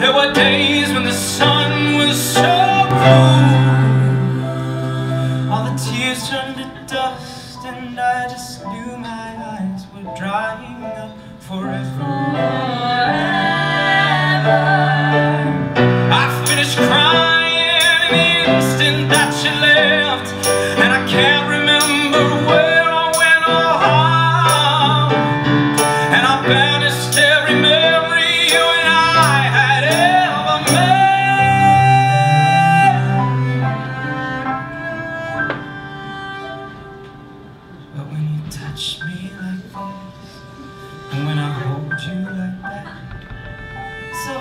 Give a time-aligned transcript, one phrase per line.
[0.00, 2.40] There were days when the sun was so
[2.88, 3.60] blue.
[5.52, 11.14] All the tears turned to dust, and I just knew my eyes were drying up
[11.40, 11.89] forever.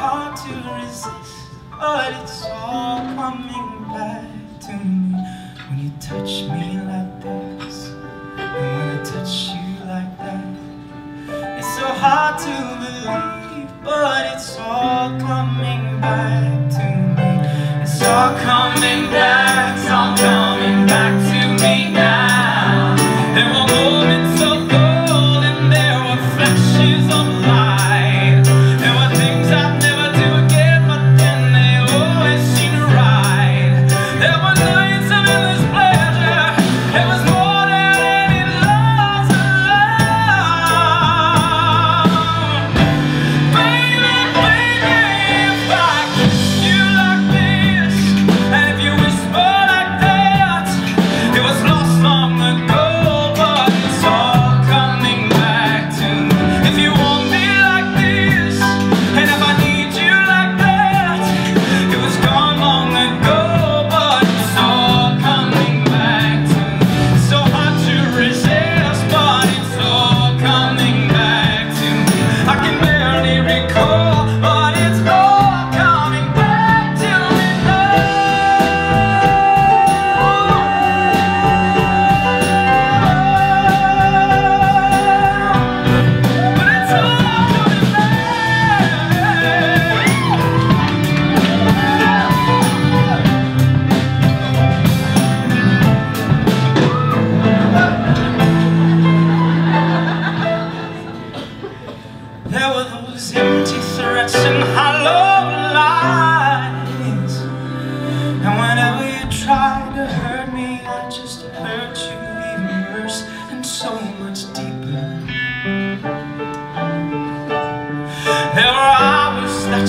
[0.00, 4.24] hard to resist, but it's all coming back
[4.58, 5.12] to me
[5.68, 7.90] when you touch me like this,
[8.38, 10.44] and when I touch you like that.
[11.58, 13.09] It's so hard to believe.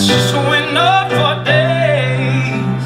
[0.07, 2.85] just went up for days.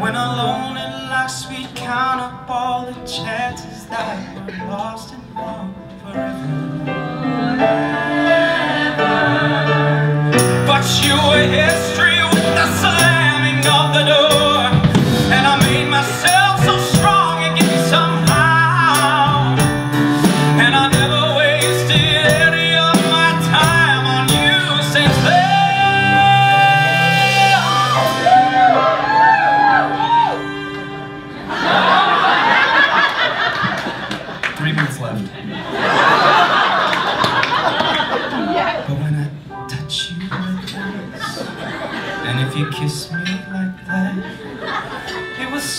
[0.00, 4.16] When alone at last we count up all the chances that
[4.46, 6.86] were lost and wrong forever.
[10.66, 11.75] But you were here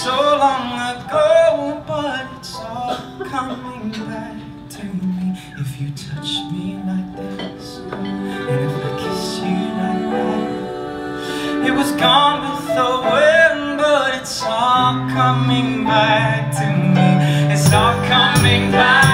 [0.08, 2.96] so long ago, but it's all
[3.26, 4.38] coming back
[4.70, 11.68] to me if you touch me like this, and if I kiss you like that.
[11.68, 17.54] It was gone with the wind, but it's all coming back to me.
[17.54, 19.07] It's all coming back.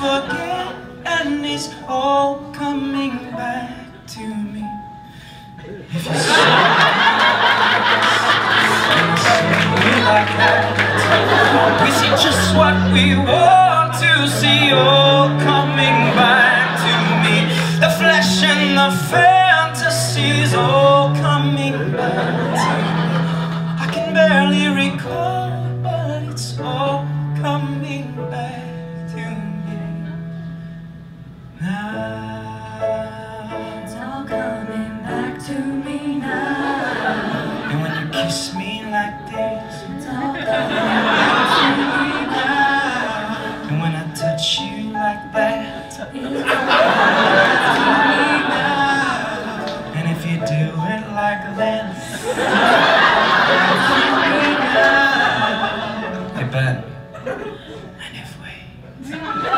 [0.00, 0.72] Forget,
[1.04, 3.76] and it's all coming back
[4.06, 4.64] to me.
[5.62, 6.32] If you see
[9.76, 10.64] me like that,
[11.84, 16.92] we see just what we want to see, all coming back to
[17.22, 17.36] me.
[17.84, 23.12] The flesh and the fantasies, all coming back to me.
[23.84, 27.04] I can barely recall, but it's all
[27.36, 28.64] coming back
[29.12, 29.89] to me
[31.60, 33.50] now.
[33.82, 37.68] It's all coming back to me now.
[37.70, 43.68] And when you kiss me like this, it's all coming back to me now.
[43.68, 48.80] And when I touch you like that, it's all coming back to me now.
[49.96, 50.62] And if you do
[50.94, 51.98] it like this.
[56.50, 56.82] Ben.
[57.24, 59.49] And if we.